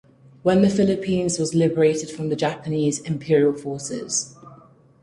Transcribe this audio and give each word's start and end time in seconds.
When 0.41 0.63
the 0.63 0.69
Philippines 0.71 1.37
was 1.37 1.53
liberated 1.53 2.09
from 2.09 2.29
the 2.29 2.35
Japanese 2.35 3.01
Imperial 3.01 3.53
forces. 3.53 4.35